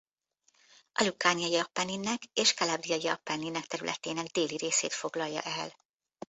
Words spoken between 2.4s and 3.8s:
Calabriai-Appenninek